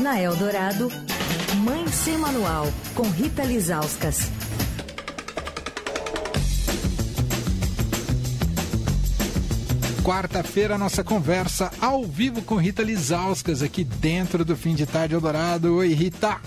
Na 0.00 0.20
Eldorado, 0.20 0.90
Mãe 1.64 1.86
Sem 1.88 2.16
Manual, 2.18 2.66
com 2.94 3.02
Rita 3.02 3.42
Lizauskas. 3.44 4.30
Quarta-feira, 10.02 10.78
nossa 10.78 11.04
conversa 11.04 11.70
ao 11.80 12.04
vivo 12.04 12.42
com 12.42 12.56
Rita 12.56 12.82
Lizauskas, 12.82 13.62
aqui 13.62 13.84
dentro 13.84 14.44
do 14.44 14.56
Fim 14.56 14.74
de 14.74 14.86
Tarde 14.86 15.14
Eldorado. 15.14 15.76
Oi, 15.76 15.92
Rita. 15.92 16.40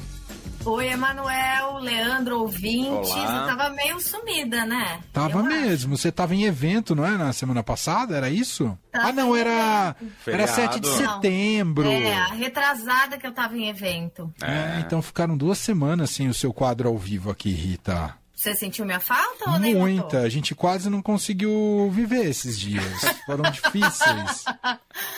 Oi, 0.66 0.88
Emanuel, 0.88 1.80
Leandro, 1.80 2.40
ouvintes. 2.40 3.12
Olá. 3.12 3.48
Eu 3.50 3.58
tava 3.58 3.70
meio 3.76 4.00
sumida, 4.00 4.66
né? 4.66 5.02
Tava 5.12 5.40
Eu 5.40 5.44
mesmo. 5.44 5.98
Você 5.98 6.10
tava 6.10 6.34
em 6.34 6.46
evento, 6.46 6.96
não 6.96 7.06
é? 7.06 7.18
Na 7.18 7.34
semana 7.34 7.62
passada, 7.62 8.16
era 8.16 8.30
isso? 8.30 8.78
Tava 8.90 9.10
ah, 9.10 9.12
não, 9.12 9.36
era, 9.36 9.96
era 10.26 10.48
Feriado. 10.48 10.52
7 10.54 10.80
de 10.80 10.90
Não. 10.90 10.98
setembro. 11.16 11.90
É, 11.90 12.16
a 12.16 12.28
retrasada 12.28 13.18
que 13.18 13.28
eu 13.28 13.34
tava 13.34 13.58
em 13.58 13.68
evento. 13.68 14.34
É, 14.42 14.80
então 14.80 15.02
ficaram 15.02 15.36
duas 15.36 15.58
semanas 15.58 16.12
sem 16.12 16.30
o 16.30 16.34
seu 16.34 16.54
quadro 16.54 16.88
ao 16.88 16.98
vivo 16.98 17.30
aqui, 17.30 17.50
Rita. 17.52 18.16
Você 18.44 18.56
sentiu 18.56 18.84
minha 18.86 19.00
falta 19.00 19.52
ou 19.52 19.58
nem 19.58 19.74
Muita. 19.74 20.02
notou? 20.04 20.20
A 20.20 20.28
gente 20.28 20.54
quase 20.54 20.90
não 20.90 21.02
conseguiu 21.02 21.90
viver 21.94 22.26
esses 22.26 22.60
dias. 22.60 22.84
Foram 23.26 23.44
difíceis. 23.52 24.44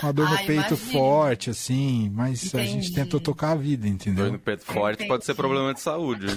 Uma 0.04 0.14
dor 0.14 0.30
no 0.30 0.36
Ah, 0.36 0.44
peito 0.46 0.52
imagino. 0.76 0.78
forte, 0.78 1.50
assim. 1.50 2.12
Mas 2.14 2.54
a 2.54 2.60
gente 2.60 2.74
Entendi. 2.90 2.94
tentou 2.94 3.20
tocar 3.20 3.54
a 3.54 3.56
vida, 3.56 3.82
Dor 3.82 3.90
no 3.90 3.96
entendeu? 3.96 4.40
peito 4.40 4.64
forte 4.64 5.08
pode 5.08 5.26
ser 5.26 5.32
Entendi. 5.32 5.48
problema 5.48 5.74
de 5.74 5.82
saúde. 5.82 6.28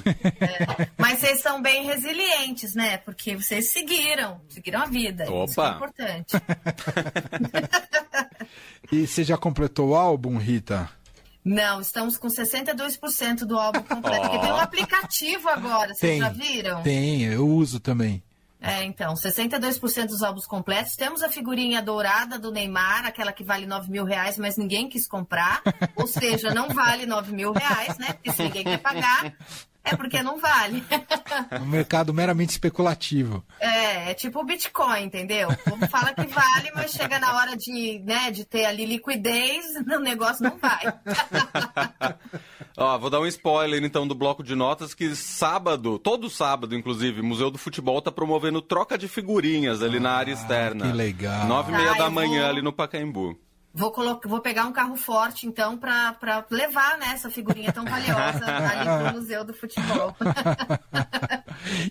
Mas 0.97 1.19
vocês 1.19 1.43
são 1.43 1.61
bem 1.61 1.85
resilientes, 1.85 2.75
né? 2.75 2.97
Porque 2.97 3.37
vocês 3.37 3.71
seguiram, 3.71 4.41
seguiram 4.49 4.81
a 4.81 4.87
vida. 4.87 5.25
Isso 5.25 5.33
é 5.33 5.37
Opa. 5.65 5.75
importante. 5.77 6.37
E 8.91 9.07
você 9.07 9.23
já 9.23 9.37
completou 9.37 9.91
o 9.91 9.95
álbum, 9.95 10.39
Rita? 10.39 10.89
Não, 11.49 11.81
estamos 11.81 12.19
com 12.19 12.29
62% 12.29 13.47
do 13.47 13.59
álbum 13.59 13.83
completo. 13.83 14.21
Porque 14.21 14.39
tem 14.39 14.53
um 14.53 14.57
aplicativo 14.57 15.49
agora, 15.49 15.95
vocês 15.95 16.19
já 16.19 16.29
viram? 16.29 16.83
Tem, 16.83 17.25
eu 17.25 17.49
uso 17.49 17.81
também. 17.81 18.23
É, 18.61 18.85
então, 18.85 19.15
62% 19.15 20.07
dos 20.09 20.23
álbuns 20.23 20.45
completos. 20.45 20.95
Temos 20.95 21.23
a 21.23 21.31
figurinha 21.31 21.81
dourada 21.81 22.39
do 22.39 22.51
Neymar, 22.51 23.07
aquela 23.07 23.33
que 23.33 23.45
vale 23.45 23.67
9 23.67 23.91
mil 23.91 24.05
reais, 24.05 24.37
mas 24.37 24.57
ninguém 24.57 24.89
quis 24.89 25.07
comprar. 25.07 25.63
Ou 25.97 26.07
seja, 26.07 26.53
não 26.53 26.69
vale 26.69 27.07
9 27.07 27.33
mil 27.33 27.53
reais, 27.53 27.97
né? 27.99 28.13
Porque 28.13 28.33
se 28.33 28.43
ninguém 28.43 28.65
quer 28.65 28.79
pagar, 28.79 29.33
é 29.93 29.97
porque 29.97 30.23
não 30.23 30.39
vale. 30.39 30.83
É 31.51 31.59
um 31.61 31.67
mercado 31.67 32.13
meramente 32.15 32.51
especulativo. 32.51 33.45
É, 33.61 34.11
é 34.11 34.15
tipo 34.15 34.41
o 34.41 34.45
Bitcoin, 34.45 35.03
entendeu? 35.05 35.49
O 35.49 35.57
povo 35.71 35.89
fala 35.89 36.13
que 36.15 36.27
vale, 36.27 36.71
mas 36.75 36.93
chega 36.93 37.19
na 37.19 37.37
hora 37.37 37.57
de, 37.57 38.03
né, 38.05 38.31
de 38.31 38.45
ter 38.45 38.65
ali 38.65 38.85
liquidez, 38.87 39.65
o 39.87 39.99
negócio 40.01 40.43
não 40.45 40.57
vai. 40.59 40.81
Ó, 42.77 42.97
vou 42.99 43.11
dar 43.11 43.21
um 43.21 43.27
spoiler 43.27 43.83
então 43.83 44.07
do 44.07 44.15
bloco 44.15 44.43
de 44.43 44.55
notas 44.55 44.95
que 44.95 45.15
sábado, 45.17 45.99
todo 45.99 46.31
sábado 46.31 46.75
inclusive, 46.77 47.21
o 47.21 47.25
Museu 47.25 47.51
do 47.51 47.59
Futebol 47.59 48.01
tá 48.01 48.13
promovendo 48.13 48.63
troca 48.63 48.97
de 48.97 49.09
figurinhas 49.09 49.83
ali 49.83 49.99
na 49.99 50.13
área 50.13 50.33
externa. 50.33 50.87
que 50.87 50.93
legal. 50.93 51.47
Nove 51.47 51.73
e 51.73 51.77
meia 51.77 51.93
Ah, 51.93 51.99
da 51.99 52.11
manhã 52.11 52.43
vou- 52.43 52.51
ali 52.51 52.63
no 52.63 52.73
Pacaembu. 52.73 53.37
Vou, 53.75 53.93
colo- 53.93 54.19
vou 54.25 54.41
pegar 54.41 54.65
um 54.65 54.73
carro 54.73 54.97
forte, 54.97 55.47
então, 55.47 55.77
pra 55.77 56.17
levar 56.51 56.99
né, 56.99 57.11
essa 57.13 57.31
figurinha 57.31 57.73
tão 57.73 57.85
valiosa 57.85 58.45
ali 58.49 59.05
pro 59.13 59.21
Museu 59.21 59.45
do 59.45 59.53
Futebol. 59.55 60.17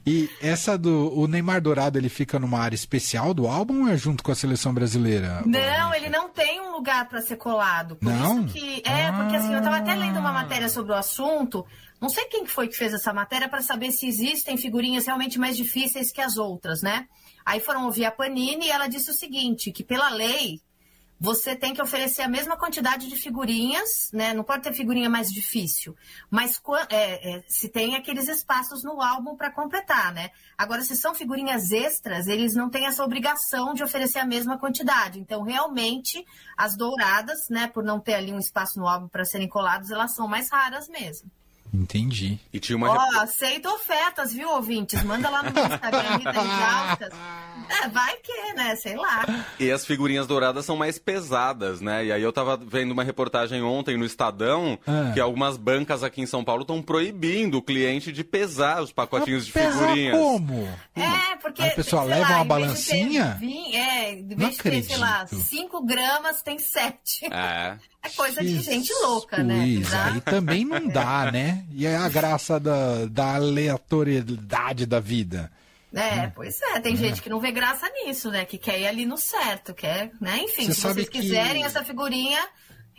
E 0.05 0.29
essa 0.41 0.77
do 0.77 1.13
o 1.17 1.27
Neymar 1.27 1.61
Dourado, 1.61 1.97
ele 1.97 2.09
fica 2.09 2.39
numa 2.39 2.59
área 2.59 2.75
especial 2.75 3.33
do 3.33 3.47
álbum 3.47 3.83
ou 3.83 3.89
é 3.89 3.97
junto 3.97 4.23
com 4.23 4.31
a 4.31 4.35
seleção 4.35 4.73
brasileira? 4.73 5.43
Não, 5.45 5.93
ele 5.93 6.09
não 6.09 6.29
tem 6.29 6.61
um 6.61 6.71
lugar 6.71 7.07
para 7.07 7.21
ser 7.21 7.35
colado. 7.35 7.95
Por 7.97 8.09
Não? 8.11 8.45
isso 8.45 8.53
que. 8.53 8.81
É, 8.85 9.11
porque 9.11 9.35
assim, 9.35 9.53
eu 9.53 9.61
tava 9.61 9.77
até 9.77 9.93
lendo 9.93 10.19
uma 10.19 10.31
matéria 10.31 10.69
sobre 10.69 10.93
o 10.93 10.95
assunto. 10.95 11.65
Não 11.99 12.09
sei 12.09 12.25
quem 12.25 12.45
que 12.45 12.51
foi 12.51 12.67
que 12.67 12.77
fez 12.77 12.93
essa 12.93 13.11
matéria 13.13 13.49
para 13.49 13.61
saber 13.61 13.91
se 13.91 14.07
existem 14.07 14.55
figurinhas 14.57 15.05
realmente 15.05 15.37
mais 15.39 15.57
difíceis 15.57 16.11
que 16.11 16.21
as 16.21 16.37
outras, 16.37 16.81
né? 16.81 17.05
Aí 17.45 17.59
foram 17.59 17.85
ouvir 17.85 18.05
a 18.05 18.11
Panini 18.11 18.67
e 18.67 18.71
ela 18.71 18.87
disse 18.87 19.11
o 19.11 19.13
seguinte: 19.13 19.71
que 19.71 19.83
pela 19.83 20.09
lei 20.09 20.61
você 21.19 21.55
tem 21.55 21.73
que 21.73 21.81
oferecer 21.81 22.21
a 22.21 22.27
mesma 22.27 22.55
quantidade 22.55 23.07
de 23.07 23.15
figurinhas, 23.15 24.09
né? 24.13 24.33
Não 24.33 24.43
pode 24.43 24.63
ter 24.63 24.73
figurinha 24.73 25.09
mais 25.09 25.29
difícil. 25.29 25.95
Mas 26.29 26.61
é, 26.89 27.37
é, 27.37 27.43
se 27.47 27.69
tem 27.69 27.95
aqueles 27.95 28.27
espaços 28.27 28.83
no 28.83 29.01
álbum 29.01 29.35
para 29.35 29.51
completar, 29.51 30.13
né? 30.13 30.29
Agora, 30.57 30.83
se 30.83 30.95
são 30.95 31.15
figurinhas 31.15 31.71
extras, 31.71 32.27
eles 32.27 32.53
não 32.53 32.69
têm 32.69 32.85
essa 32.85 33.03
obrigação 33.03 33.73
de 33.73 33.83
oferecer 33.83 34.19
a 34.19 34.25
mesma 34.25 34.57
quantidade. 34.59 35.19
Então, 35.19 35.41
realmente, 35.41 36.23
as 36.55 36.77
douradas, 36.77 37.49
né, 37.49 37.67
por 37.67 37.83
não 37.83 37.99
ter 37.99 38.13
ali 38.13 38.31
um 38.31 38.39
espaço 38.39 38.79
no 38.79 38.87
álbum 38.87 39.07
para 39.07 39.25
serem 39.25 39.47
coladas, 39.47 39.89
elas 39.89 40.13
são 40.13 40.27
mais 40.27 40.49
raras 40.49 40.87
mesmo. 40.87 41.31
Entendi. 41.73 42.39
E 42.53 42.59
tinha 42.59 42.75
uma. 42.77 42.89
Ó, 42.89 42.93
rep- 42.97 43.17
aceito 43.23 43.67
ofertas, 43.69 44.33
viu, 44.33 44.49
ouvintes? 44.49 45.01
Manda 45.03 45.29
lá 45.29 45.43
no 45.43 45.51
meu 45.51 45.63
Instagram, 45.65 46.17
Rita 46.17 46.31
Lizauskas. 46.31 47.09
É, 47.83 47.87
vai 47.89 48.15
que, 48.17 48.53
né? 48.53 48.75
Sei 48.77 48.95
lá. 48.95 49.25
E 49.59 49.69
as 49.71 49.85
figurinhas 49.85 50.25
douradas 50.25 50.65
são 50.65 50.77
mais 50.77 50.97
pesadas, 50.97 51.81
né? 51.81 52.05
E 52.05 52.11
aí 52.11 52.21
eu 52.21 52.31
tava 52.31 52.55
vendo 52.57 52.91
uma 52.91 53.03
reportagem 53.03 53.61
ontem 53.61 53.97
no 53.97 54.05
Estadão 54.05 54.79
Ah. 54.87 55.11
que 55.13 55.19
algumas 55.19 55.57
bancas 55.57 56.03
aqui 56.03 56.21
em 56.21 56.25
São 56.25 56.43
Paulo 56.43 56.61
estão 56.61 56.81
proibindo 56.81 57.57
o 57.57 57.61
cliente 57.61 58.11
de 58.11 58.23
pesar 58.23 58.81
os 58.81 58.91
pacotinhos 58.91 59.45
de 59.45 59.51
Pesar 59.51 59.71
figurinhas. 59.89 60.17
como? 60.17 60.67
É, 60.95 61.35
porque. 61.41 61.61
Aí 61.61 61.69
a 61.69 61.75
pessoa 61.75 62.03
sei 62.03 62.11
leva 62.11 62.21
lá, 62.21 62.27
uma 62.29 62.37
de 62.37 62.43
ter 62.43 62.47
balancinha? 62.47 63.37
vin- 63.39 63.75
é, 63.75 64.13
em 64.13 64.23
Não 64.23 64.37
vez 64.37 64.51
de 64.57 64.63
ter, 64.63 64.83
sei 64.83 64.97
lá, 64.97 65.21
acredito. 65.21 65.47
5 65.47 65.85
gramas, 65.85 66.41
tem 66.41 66.57
7. 66.59 67.25
É. 67.31 67.77
É 68.07 68.15
coisa 68.15 68.41
de 68.41 68.59
gente 68.61 68.91
louca, 69.01 69.43
né? 69.43 69.81
Tá? 69.89 70.05
Aí 70.13 70.21
também 70.21 70.65
não 70.65 70.87
dá, 70.87 71.31
né? 71.31 71.65
E 71.71 71.85
é 71.85 71.95
a 71.95 72.09
graça 72.09 72.59
da, 72.59 73.05
da 73.05 73.35
aleatoriedade 73.35 74.85
da 74.85 74.99
vida. 74.99 75.51
É, 75.93 76.27
pois 76.27 76.61
é, 76.61 76.79
tem 76.79 76.95
gente 76.95 77.21
que 77.21 77.29
não 77.29 77.39
vê 77.39 77.51
graça 77.51 77.89
nisso, 77.89 78.29
né? 78.29 78.45
Que 78.45 78.57
quer 78.57 78.79
ir 78.79 78.87
ali 78.87 79.05
no 79.05 79.17
certo, 79.17 79.73
quer, 79.73 80.11
né? 80.19 80.39
Enfim, 80.43 80.65
Você 80.65 80.73
se 80.73 80.81
vocês 80.81 81.09
que- 81.09 81.19
quiserem 81.21 81.63
essa 81.63 81.83
figurinha, 81.83 82.39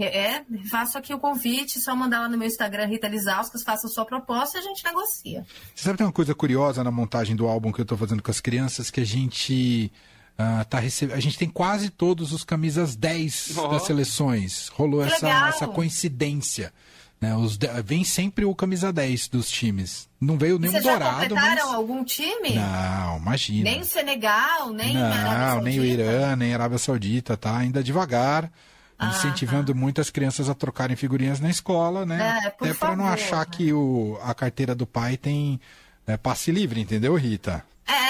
é, 0.01 0.43
faço 0.71 0.97
aqui 0.97 1.13
o 1.13 1.19
convite, 1.19 1.81
só 1.81 1.95
mandar 1.95 2.21
lá 2.21 2.29
no 2.29 2.39
meu 2.39 2.47
Instagram, 2.49 2.87
Rita 2.87 3.07
Lizauskas, 3.07 3.63
faça 3.63 3.87
a 3.87 3.91
sua 3.91 4.07
proposta 4.07 4.57
e 4.59 4.61
a 4.61 4.65
gente 4.65 4.83
negocia. 4.85 5.45
Você 5.75 5.83
sabe 5.85 5.95
que 5.95 5.99
tem 5.99 6.07
uma 6.07 6.13
coisa 6.13 6.35
curiosa 6.35 6.83
na 6.83 6.91
montagem 6.91 7.37
do 7.37 7.47
álbum 7.47 7.71
que 7.73 7.81
eu 7.81 7.85
tô 7.87 7.97
fazendo 7.97 8.23
com 8.23 8.31
as 8.31 8.41
crianças, 8.41 8.91
que 8.91 9.01
a 9.01 9.07
gente 9.07 9.93
ah, 10.38 10.65
tá 10.65 10.78
recebendo. 10.78 11.16
A 11.16 11.21
gente 11.21 11.37
tem 11.37 11.49
quase 11.49 11.91
todos 11.91 12.32
os 12.32 12.44
camisas 12.44 12.94
10 12.94 13.59
Ó. 13.59 13.69
das 13.69 13.82
seleções. 13.82 14.69
Rolou 14.69 15.04
Que 15.04 15.12
essa, 15.12 15.26
legal. 15.26 15.49
essa 15.49 15.66
coincidência. 15.66 16.72
Né? 17.21 17.34
Os 17.37 17.56
de- 17.59 17.66
Vem 17.82 18.04
sempre 18.04 18.44
o 18.44 18.54
camisa 18.54 18.93
10 18.93 19.27
dos 19.27 19.50
times. 19.50 20.09
Não 20.21 20.38
veio 20.38 20.56
nenhum 20.59 20.71
Vocês 20.72 20.84
já 20.84 20.91
dourado, 20.93 21.28
completaram 21.28 21.66
mas. 21.66 21.75
algum 21.75 22.04
time? 22.04 22.54
Não, 22.54 23.16
imagina. 23.19 23.65
Nem 23.71 23.81
o 23.81 23.84
Senegal, 23.84 24.72
nem 24.72 24.97
a 24.97 25.06
Arábia 25.06 25.25
Não, 25.25 25.48
Saudita? 25.48 25.65
nem 25.71 25.81
o 25.81 25.84
Irã, 25.84 26.37
nem 26.37 26.53
a 26.53 26.54
Arábia 26.56 26.78
Saudita, 26.78 27.37
tá? 27.37 27.56
Ainda 27.56 27.82
devagar, 27.82 28.48
Ah, 28.97 29.09
incentivando 29.10 29.75
muitas 29.75 30.10
crianças 30.10 30.48
a 30.48 30.54
trocarem 30.54 30.97
figurinhas 30.97 31.41
na 31.41 31.50
escola, 31.50 32.06
né? 32.06 32.41
É, 32.44 32.47
Até 32.48 32.75
para 32.75 32.94
não 32.97 33.06
achar 33.06 33.44
né? 33.44 33.47
que 33.50 33.72
o, 33.72 34.16
a 34.22 34.32
carteira 34.34 34.75
do 34.75 34.87
pai 34.87 35.16
tem 35.16 35.60
né, 36.06 36.16
passe 36.16 36.50
livre, 36.53 36.81
entendeu, 36.81 37.15
Rita? 37.16 37.65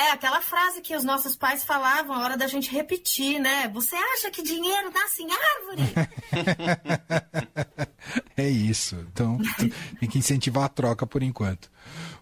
É, 0.08 0.12
aquela 0.12 0.40
frase 0.40 0.80
que 0.80 0.96
os 0.96 1.04
nossos 1.04 1.36
pais 1.36 1.62
falavam 1.62 2.16
a 2.16 2.24
hora 2.24 2.36
da 2.36 2.46
gente 2.46 2.70
repetir, 2.70 3.38
né? 3.38 3.68
Você 3.74 3.94
acha 3.94 4.30
que 4.30 4.42
dinheiro 4.42 4.90
nasce 4.90 5.22
em 5.22 5.28
árvore? 5.30 5.82
É 8.36 8.48
isso. 8.48 8.96
Então, 9.12 9.36
tem 9.98 10.08
que 10.08 10.18
incentivar 10.18 10.64
a 10.64 10.68
troca 10.68 11.04
por 11.04 11.22
enquanto. 11.22 11.68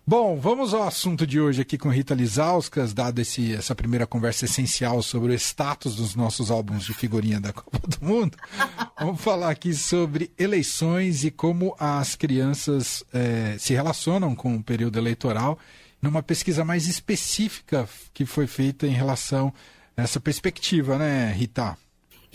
Bom, 0.04 0.40
vamos 0.40 0.72
ao 0.72 0.82
assunto 0.82 1.26
de 1.26 1.38
hoje 1.38 1.60
aqui 1.60 1.76
com 1.76 1.90
Rita 1.90 2.14
Lizauskas, 2.14 2.94
dado 2.94 3.20
esse, 3.20 3.54
essa 3.54 3.74
primeira 3.74 4.06
conversa 4.06 4.46
essencial 4.46 5.02
sobre 5.02 5.32
o 5.32 5.34
status 5.34 5.94
dos 5.94 6.16
nossos 6.16 6.50
álbuns 6.50 6.84
de 6.84 6.94
figurinha 6.94 7.38
da 7.38 7.52
Copa 7.52 7.78
do 7.86 8.04
Mundo. 8.04 8.36
Vamos 8.98 9.20
falar 9.20 9.50
aqui 9.50 9.74
sobre 9.74 10.32
eleições 10.38 11.22
e 11.22 11.30
como 11.30 11.76
as 11.78 12.16
crianças 12.16 13.04
eh, 13.12 13.56
se 13.58 13.74
relacionam 13.74 14.34
com 14.34 14.56
o 14.56 14.62
período 14.62 14.98
eleitoral, 14.98 15.58
numa 16.00 16.22
pesquisa 16.22 16.64
mais 16.64 16.86
específica 16.86 17.88
que 18.12 18.24
foi 18.24 18.46
feita 18.46 18.86
em 18.86 18.90
relação 18.90 19.52
a 19.96 20.02
essa 20.02 20.20
perspectiva, 20.20 20.98
né, 20.98 21.32
Rita? 21.32 21.76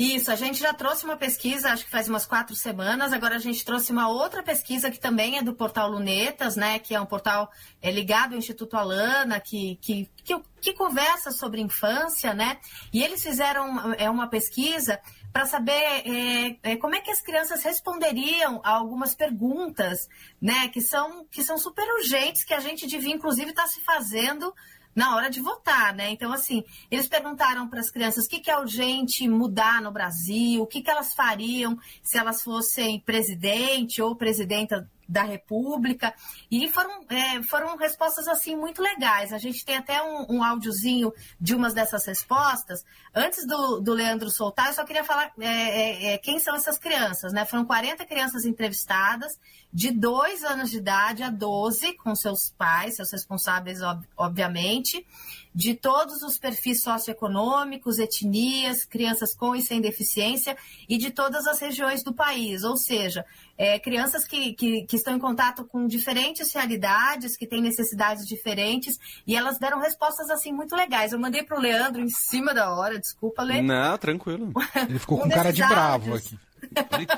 Isso, 0.01 0.31
a 0.31 0.35
gente 0.35 0.59
já 0.59 0.73
trouxe 0.73 1.05
uma 1.05 1.15
pesquisa, 1.15 1.71
acho 1.71 1.85
que 1.85 1.91
faz 1.91 2.09
umas 2.09 2.25
quatro 2.25 2.55
semanas. 2.55 3.13
Agora 3.13 3.35
a 3.35 3.39
gente 3.39 3.63
trouxe 3.63 3.91
uma 3.91 4.09
outra 4.09 4.41
pesquisa 4.41 4.89
que 4.89 4.99
também 4.99 5.37
é 5.37 5.43
do 5.43 5.53
portal 5.53 5.91
Lunetas, 5.91 6.55
né? 6.55 6.79
Que 6.79 6.95
é 6.95 6.99
um 6.99 7.05
portal 7.05 7.51
é, 7.79 7.91
ligado 7.91 8.31
ao 8.31 8.39
Instituto 8.39 8.75
Alana, 8.75 9.39
que, 9.39 9.77
que, 9.79 10.09
que, 10.23 10.41
que 10.59 10.73
conversa 10.73 11.29
sobre 11.29 11.61
infância, 11.61 12.33
né? 12.33 12.57
E 12.91 13.03
eles 13.03 13.21
fizeram 13.21 13.93
é, 13.93 14.09
uma 14.09 14.27
pesquisa 14.27 14.99
para 15.31 15.45
saber 15.45 15.71
é, 15.71 16.57
é, 16.63 16.75
como 16.77 16.95
é 16.95 16.99
que 16.99 17.11
as 17.11 17.21
crianças 17.21 17.63
responderiam 17.63 18.59
a 18.63 18.71
algumas 18.71 19.13
perguntas, 19.13 20.09
né? 20.41 20.67
Que 20.69 20.81
são, 20.81 21.27
que 21.29 21.43
são 21.43 21.59
super 21.59 21.85
urgentes, 21.99 22.43
que 22.43 22.55
a 22.55 22.59
gente 22.59 22.87
devia, 22.87 23.13
inclusive, 23.13 23.51
estar 23.51 23.67
se 23.67 23.81
fazendo 23.81 24.51
na 24.95 25.15
hora 25.15 25.29
de 25.29 25.41
votar, 25.41 25.93
né? 25.93 26.09
Então, 26.09 26.31
assim, 26.31 26.63
eles 26.89 27.07
perguntaram 27.07 27.67
para 27.67 27.79
as 27.79 27.89
crianças 27.89 28.25
o 28.25 28.29
que, 28.29 28.39
que 28.39 28.51
é 28.51 28.57
urgente 28.57 29.27
mudar 29.27 29.81
no 29.81 29.91
Brasil, 29.91 30.61
o 30.61 30.67
que, 30.67 30.81
que 30.81 30.89
elas 30.89 31.13
fariam 31.13 31.77
se 32.03 32.17
elas 32.17 32.41
fossem 32.41 32.99
presidente 32.99 34.01
ou 34.01 34.15
presidenta 34.15 34.89
da 35.11 35.23
República. 35.23 36.13
E 36.49 36.69
foram, 36.69 37.05
é, 37.09 37.43
foram 37.43 37.75
respostas 37.75 38.27
assim 38.29 38.55
muito 38.55 38.81
legais. 38.81 39.33
A 39.33 39.37
gente 39.37 39.65
tem 39.65 39.75
até 39.75 40.01
um, 40.01 40.37
um 40.37 40.43
áudiozinho 40.43 41.11
de 41.39 41.53
umas 41.53 41.73
dessas 41.73 42.05
respostas. 42.05 42.85
Antes 43.13 43.45
do, 43.45 43.81
do 43.81 43.93
Leandro 43.93 44.31
soltar, 44.31 44.67
eu 44.67 44.73
só 44.73 44.85
queria 44.85 45.03
falar 45.03 45.33
é, 45.37 45.45
é, 45.47 46.13
é 46.13 46.17
quem 46.17 46.39
são 46.39 46.55
essas 46.55 46.79
crianças, 46.79 47.33
né? 47.33 47.45
Foram 47.45 47.65
40 47.65 48.05
crianças 48.05 48.45
entrevistadas, 48.45 49.37
de 49.73 49.91
2 49.91 50.43
anos 50.45 50.71
de 50.71 50.77
idade 50.77 51.23
a 51.23 51.29
12, 51.29 51.93
com 51.97 52.15
seus 52.15 52.53
pais, 52.57 52.95
seus 52.95 53.11
responsáveis, 53.11 53.81
ob 53.81 54.07
obviamente 54.15 55.05
de 55.53 55.73
todos 55.73 56.21
os 56.23 56.37
perfis 56.37 56.81
socioeconômicos, 56.81 57.99
etnias, 57.99 58.85
crianças 58.85 59.35
com 59.35 59.53
e 59.53 59.61
sem 59.61 59.81
deficiência 59.81 60.57
e 60.87 60.97
de 60.97 61.11
todas 61.11 61.45
as 61.45 61.59
regiões 61.59 62.03
do 62.03 62.13
país. 62.13 62.63
Ou 62.63 62.77
seja, 62.77 63.25
é, 63.61 63.77
crianças 63.77 64.25
que, 64.25 64.53
que, 64.53 64.81
que, 64.87 64.95
estão 64.95 65.15
em 65.15 65.19
contato 65.19 65.63
com 65.63 65.85
diferentes 65.85 66.51
realidades, 66.51 67.37
que 67.37 67.45
têm 67.45 67.61
necessidades 67.61 68.27
diferentes, 68.27 68.97
e 69.27 69.35
elas 69.35 69.59
deram 69.59 69.79
respostas 69.79 70.31
assim 70.31 70.51
muito 70.51 70.75
legais. 70.75 71.13
Eu 71.13 71.19
mandei 71.19 71.43
para 71.43 71.59
o 71.59 71.61
Leandro 71.61 72.01
em 72.01 72.09
cima 72.09 72.55
da 72.55 72.73
hora, 72.73 72.99
desculpa, 72.99 73.43
Leandro. 73.43 73.67
Não, 73.67 73.97
tranquilo. 73.99 74.51
Ele 74.89 74.97
ficou 74.97 75.19
um 75.19 75.21
com 75.21 75.29
cara 75.29 75.53
de 75.53 75.63
bravo 75.63 76.15
aqui. 76.15 76.39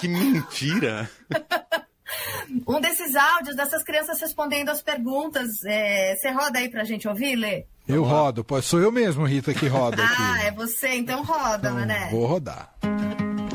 que 0.02 0.08
mentira! 0.10 1.10
um 2.68 2.82
desses 2.82 3.16
áudios 3.16 3.56
dessas 3.56 3.82
crianças 3.82 4.20
respondendo 4.20 4.68
as 4.68 4.82
perguntas. 4.82 5.64
É, 5.64 6.18
você 6.18 6.30
roda 6.30 6.60
aí 6.60 6.68
pra 6.68 6.84
gente 6.84 7.08
ouvir, 7.08 7.38
Lê? 7.38 7.66
Eu 7.88 8.04
rodo, 8.04 8.46
sou 8.62 8.82
eu 8.82 8.92
mesmo, 8.92 9.24
Rita, 9.24 9.54
que 9.54 9.68
roda 9.68 10.04
aqui. 10.04 10.14
Ah, 10.20 10.44
é 10.44 10.52
você, 10.52 10.90
então 10.96 11.24
roda, 11.24 11.70
então, 11.70 11.74
Mané. 11.74 12.10
Vou 12.12 12.26
rodar. 12.26 12.74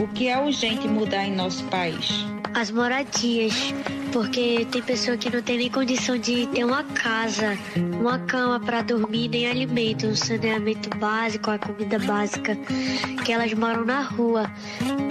O 0.00 0.08
que 0.08 0.26
é 0.29 0.38
urgente 0.38 0.88
mudar 0.88 1.25
em 1.25 1.37
nosso 1.37 1.64
país? 1.64 2.25
As 2.58 2.72
moradias, 2.72 3.72
porque 4.12 4.66
tem 4.72 4.82
pessoa 4.82 5.16
que 5.16 5.31
não 5.31 5.40
tem 5.40 5.58
nem 5.58 5.70
condição 5.70 6.19
de 6.19 6.44
ter 6.49 6.64
uma 6.64 6.82
casa, 6.82 7.56
uma 8.00 8.19
cama 8.19 8.58
para 8.58 8.82
dormir, 8.82 9.28
nem 9.28 9.49
alimento, 9.49 10.08
um 10.08 10.16
saneamento 10.16 10.90
básico, 10.99 11.52
a 11.52 11.58
comida 11.58 12.00
básica, 12.00 12.58
que 13.25 13.32
elas 13.32 13.55
moram 13.55 13.84
na 13.84 14.00
rua. 14.00 14.50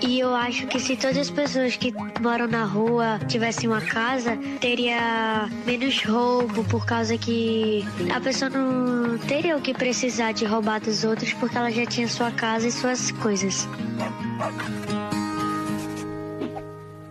E 0.05 0.19
eu 0.19 0.35
acho 0.35 0.67
que 0.67 0.77
se 0.77 0.97
todas 0.97 1.17
as 1.17 1.29
pessoas 1.29 1.77
que 1.77 1.94
moram 2.21 2.49
na 2.49 2.65
rua 2.65 3.17
tivessem 3.29 3.69
uma 3.69 3.79
casa, 3.79 4.38
teria 4.59 5.50
menos 5.65 6.03
roubo, 6.03 6.65
por 6.65 6.85
causa 6.85 7.17
que 7.17 7.85
a 8.13 8.19
pessoa 8.19 8.50
não 8.50 9.17
teria 9.19 9.55
o 9.55 9.61
que 9.61 9.73
precisar 9.73 10.33
de 10.33 10.43
roubar 10.43 10.81
dos 10.81 11.05
outros, 11.05 11.31
porque 11.31 11.57
ela 11.57 11.71
já 11.71 11.85
tinha 11.85 12.09
sua 12.09 12.29
casa 12.29 12.67
e 12.67 12.71
suas 12.73 13.09
coisas. 13.11 13.65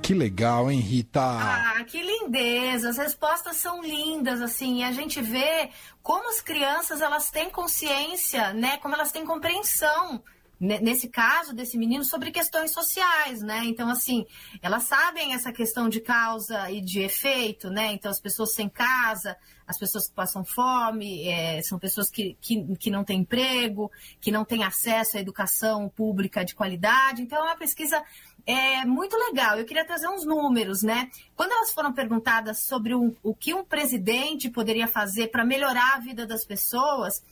Que 0.07 0.15
legal, 0.15 0.71
hein, 0.71 0.79
Rita? 0.79 1.21
Ah, 1.21 1.83
que 1.85 2.01
lindeza! 2.01 2.91
As 2.91 2.97
respostas 2.97 3.57
são 3.57 3.83
lindas, 3.83 4.41
assim, 4.41 4.79
e 4.79 4.85
a 4.85 4.93
gente 4.93 5.21
vê 5.21 5.69
como 6.01 6.29
as 6.29 6.41
crianças 6.41 7.01
elas 7.01 7.29
têm 7.29 7.51
consciência, 7.51 8.53
né? 8.53 8.77
Como 8.77 8.95
elas 8.95 9.11
têm 9.11 9.27
compreensão 9.27 10.23
nesse 10.59 11.09
caso 11.09 11.53
desse 11.53 11.77
menino 11.77 12.03
sobre 12.03 12.31
questões 12.31 12.73
sociais, 12.73 13.43
né? 13.43 13.63
Então 13.65 13.91
assim, 13.91 14.25
elas 14.63 14.85
sabem 14.85 15.35
essa 15.35 15.53
questão 15.53 15.89
de 15.89 16.01
causa 16.01 16.71
e 16.71 16.81
de 16.81 17.01
efeito, 17.01 17.69
né? 17.69 17.93
Então 17.93 18.11
as 18.11 18.21
pessoas 18.21 18.55
sem 18.55 18.69
casa, 18.69 19.37
as 19.67 19.77
pessoas 19.77 20.09
que 20.09 20.15
passam 20.15 20.45
fome, 20.45 21.29
é, 21.29 21.61
são 21.63 21.79
pessoas 21.79 22.09
que, 22.09 22.39
que, 22.41 22.77
que 22.77 22.91
não 22.91 23.05
têm 23.05 23.21
emprego, 23.21 23.91
que 24.21 24.31
não 24.31 24.45
têm 24.45 24.65
acesso 24.65 25.17
à 25.17 25.21
educação 25.21 25.89
pública 25.89 26.45
de 26.45 26.55
qualidade. 26.55 27.23
Então 27.23 27.39
é 27.39 27.43
uma 27.51 27.57
pesquisa 27.57 28.03
é 28.47 28.85
muito 28.85 29.17
legal. 29.17 29.59
Eu 29.59 29.65
queria 29.65 29.85
trazer 29.85 30.09
uns 30.09 30.25
números, 30.25 30.83
né? 30.83 31.11
Quando 31.35 31.53
elas 31.53 31.73
foram 31.73 31.93
perguntadas 31.93 32.61
sobre 32.61 32.95
um, 32.95 33.15
o 33.23 33.35
que 33.35 33.53
um 33.53 33.65
presidente 33.65 34.49
poderia 34.49 34.87
fazer 34.87 35.29
para 35.29 35.45
melhorar 35.45 35.97
a 35.97 36.01
vida 36.01 36.25
das 36.25 36.45
pessoas, 36.45 37.23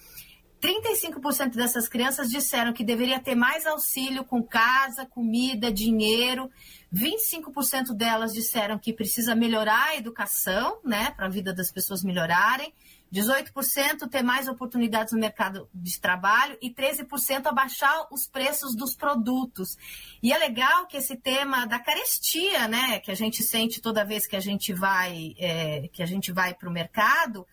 35% 0.60 1.54
dessas 1.54 1.88
crianças 1.88 2.30
disseram 2.30 2.72
que 2.72 2.82
deveria 2.82 3.20
ter 3.20 3.34
mais 3.34 3.66
auxílio 3.66 4.24
com 4.24 4.42
casa, 4.42 5.06
comida, 5.06 5.70
dinheiro. 5.70 6.50
25% 6.92 7.92
delas 7.94 8.32
disseram 8.32 8.78
que 8.78 8.92
precisa 8.92 9.34
melhorar 9.34 9.90
a 9.90 9.96
educação, 9.96 10.78
né, 10.82 11.10
para 11.10 11.26
a 11.26 11.30
vida 11.30 11.52
das 11.52 11.70
pessoas 11.70 12.02
melhorarem. 12.02 12.72
18% 13.14 14.08
ter 14.10 14.22
mais 14.22 14.48
oportunidades 14.48 15.12
no 15.12 15.20
mercado 15.20 15.68
de 15.72 16.00
trabalho 16.00 16.58
e 16.60 16.68
13% 16.68 17.46
abaixar 17.46 18.08
os 18.10 18.26
preços 18.26 18.74
dos 18.74 18.96
produtos. 18.96 19.76
E 20.20 20.32
é 20.32 20.38
legal 20.38 20.86
que 20.88 20.96
esse 20.96 21.16
tema 21.16 21.64
da 21.64 21.78
carestia, 21.78 22.66
né, 22.66 22.98
que 22.98 23.12
a 23.12 23.14
gente 23.14 23.44
sente 23.44 23.80
toda 23.80 24.04
vez 24.04 24.26
que 24.26 24.34
a 24.34 24.40
gente 24.40 24.72
vai, 24.72 25.34
é, 25.38 25.88
que 25.92 26.02
a 26.02 26.06
gente 26.06 26.32
vai 26.32 26.54
para 26.54 26.68
o 26.68 26.72
mercado, 26.72 27.46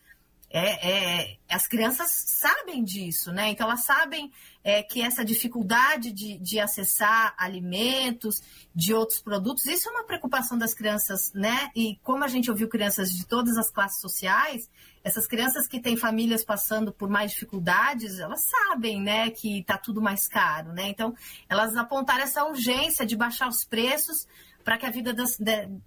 é, 0.52 1.22
é, 1.22 1.36
as 1.48 1.66
crianças 1.66 2.10
sabem 2.26 2.84
disso, 2.84 3.32
né? 3.32 3.48
Então 3.48 3.66
elas 3.66 3.84
sabem 3.84 4.30
é, 4.62 4.82
que 4.82 5.00
essa 5.00 5.24
dificuldade 5.24 6.12
de, 6.12 6.38
de, 6.38 6.60
acessar 6.60 7.34
alimentos, 7.38 8.42
de 8.74 8.92
outros 8.92 9.18
produtos, 9.20 9.64
isso 9.66 9.88
é 9.88 9.92
uma 9.92 10.04
preocupação 10.04 10.58
das 10.58 10.74
crianças, 10.74 11.32
né? 11.32 11.70
E 11.74 11.98
como 12.02 12.22
a 12.22 12.28
gente 12.28 12.50
ouviu 12.50 12.68
crianças 12.68 13.08
de 13.08 13.26
todas 13.26 13.56
as 13.56 13.70
classes 13.70 14.00
sociais, 14.00 14.70
essas 15.02 15.26
crianças 15.26 15.66
que 15.66 15.80
têm 15.80 15.96
famílias 15.96 16.44
passando 16.44 16.92
por 16.92 17.08
mais 17.08 17.32
dificuldades, 17.32 18.18
elas 18.18 18.44
sabem, 18.44 19.00
né, 19.00 19.30
que 19.30 19.60
está 19.60 19.76
tudo 19.76 20.00
mais 20.02 20.28
caro, 20.28 20.72
né? 20.72 20.88
Então 20.88 21.14
elas 21.48 21.74
apontaram 21.76 22.22
essa 22.22 22.44
urgência 22.44 23.06
de 23.06 23.16
baixar 23.16 23.48
os 23.48 23.64
preços 23.64 24.28
para 24.64 24.78
que 24.78 24.86
a 24.86 24.90
vida 24.90 25.12
das, 25.12 25.38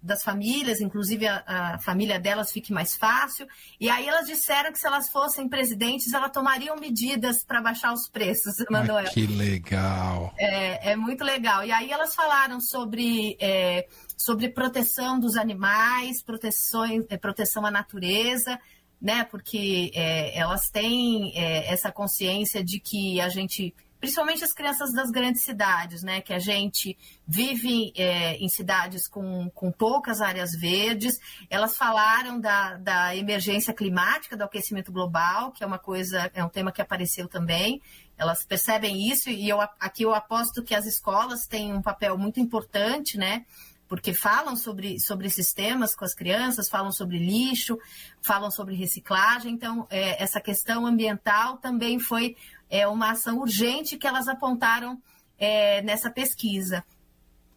das 0.02 0.22
famílias, 0.22 0.80
inclusive 0.80 1.26
a, 1.26 1.44
a, 1.46 1.78
família 1.78 2.18
delas, 2.18 2.52
fique 2.52 2.72
mais 2.72 2.96
fácil. 2.96 3.46
E 3.80 3.88
aí 3.88 4.06
elas 4.06 4.26
disseram 4.26 4.72
que 4.72 4.78
se 4.78 4.86
elas 4.86 5.08
fossem 5.08 5.48
presidentes, 5.48 6.12
elas 6.12 6.30
tomariam 6.30 6.76
medidas 6.76 7.44
para 7.44 7.60
baixar 7.60 7.92
os 7.92 8.08
preços, 8.08 8.54
Manuel. 8.70 8.96
Ah, 9.06 9.10
que 9.10 9.26
legal! 9.26 10.34
É, 10.38 10.92
é, 10.92 10.96
muito 10.96 11.22
legal. 11.22 11.64
E 11.64 11.70
aí 11.70 11.90
elas 11.90 12.14
falaram 12.14 12.60
sobre, 12.60 13.36
é, 13.40 13.86
sobre 14.16 14.48
proteção 14.48 15.20
dos 15.20 15.36
animais, 15.36 16.22
proteções, 16.22 17.04
é, 17.08 17.16
proteção 17.16 17.64
à 17.64 17.70
natureza, 17.70 18.58
né? 19.00 19.24
Porque 19.24 19.90
é, 19.94 20.36
elas 20.38 20.70
têm 20.70 21.32
é, 21.36 21.72
essa 21.72 21.92
consciência 21.92 22.64
de 22.64 22.80
que 22.80 23.20
a 23.20 23.28
gente 23.28 23.74
principalmente 24.00 24.44
as 24.44 24.52
crianças 24.52 24.92
das 24.92 25.10
grandes 25.10 25.42
cidades, 25.42 26.02
né? 26.02 26.20
Que 26.20 26.32
a 26.32 26.38
gente 26.38 26.96
vive 27.26 27.92
é, 27.96 28.36
em 28.36 28.48
cidades 28.48 29.08
com, 29.08 29.50
com 29.50 29.72
poucas 29.72 30.20
áreas 30.20 30.52
verdes. 30.52 31.18
Elas 31.48 31.76
falaram 31.76 32.40
da, 32.40 32.74
da 32.76 33.16
emergência 33.16 33.72
climática, 33.72 34.36
do 34.36 34.44
aquecimento 34.44 34.92
global, 34.92 35.52
que 35.52 35.64
é 35.64 35.66
uma 35.66 35.78
coisa, 35.78 36.30
é 36.34 36.44
um 36.44 36.48
tema 36.48 36.72
que 36.72 36.82
apareceu 36.82 37.28
também. 37.28 37.80
Elas 38.18 38.44
percebem 38.44 39.08
isso 39.10 39.28
e 39.28 39.48
eu, 39.48 39.60
aqui 39.60 40.02
eu 40.02 40.14
aposto 40.14 40.62
que 40.62 40.74
as 40.74 40.86
escolas 40.86 41.46
têm 41.46 41.72
um 41.72 41.82
papel 41.82 42.16
muito 42.16 42.40
importante, 42.40 43.18
né? 43.18 43.44
porque 43.88 44.12
falam 44.12 44.56
sobre, 44.56 44.98
sobre 44.98 45.26
esses 45.26 45.52
temas 45.52 45.94
com 45.94 46.04
as 46.04 46.14
crianças, 46.14 46.68
falam 46.68 46.90
sobre 46.90 47.18
lixo, 47.18 47.78
falam 48.20 48.50
sobre 48.50 48.74
reciclagem. 48.74 49.52
Então, 49.52 49.86
é, 49.90 50.22
essa 50.22 50.40
questão 50.40 50.86
ambiental 50.86 51.58
também 51.58 51.98
foi 51.98 52.36
é 52.70 52.86
uma 52.86 53.12
ação 53.12 53.38
urgente 53.38 53.96
que 53.96 54.06
elas 54.06 54.28
apontaram 54.28 55.00
é, 55.38 55.82
nessa 55.82 56.10
pesquisa. 56.10 56.84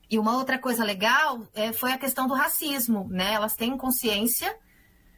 E 0.10 0.18
uma 0.18 0.38
outra 0.38 0.58
coisa 0.58 0.84
legal 0.84 1.48
é, 1.54 1.72
foi 1.72 1.92
a 1.92 1.98
questão 1.98 2.28
do 2.28 2.34
racismo. 2.34 3.08
Né? 3.10 3.34
Elas 3.34 3.56
têm 3.56 3.78
consciência 3.78 4.56